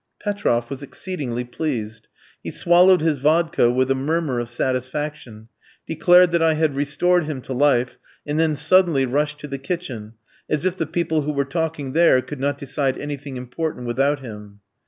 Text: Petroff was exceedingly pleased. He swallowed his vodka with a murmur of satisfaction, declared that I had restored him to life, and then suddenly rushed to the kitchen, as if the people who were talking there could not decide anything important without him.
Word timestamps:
Petroff 0.19 0.71
was 0.71 0.81
exceedingly 0.81 1.43
pleased. 1.43 2.07
He 2.41 2.49
swallowed 2.49 3.01
his 3.01 3.19
vodka 3.19 3.69
with 3.69 3.91
a 3.91 3.93
murmur 3.93 4.39
of 4.39 4.49
satisfaction, 4.49 5.47
declared 5.85 6.31
that 6.31 6.41
I 6.41 6.55
had 6.55 6.75
restored 6.75 7.25
him 7.25 7.39
to 7.41 7.53
life, 7.53 7.99
and 8.25 8.39
then 8.39 8.55
suddenly 8.55 9.05
rushed 9.05 9.37
to 9.41 9.47
the 9.47 9.59
kitchen, 9.59 10.15
as 10.49 10.65
if 10.65 10.75
the 10.75 10.87
people 10.87 11.21
who 11.21 11.31
were 11.31 11.45
talking 11.45 11.93
there 11.93 12.19
could 12.23 12.39
not 12.39 12.57
decide 12.57 12.97
anything 12.97 13.37
important 13.37 13.85
without 13.85 14.21
him. 14.21 14.61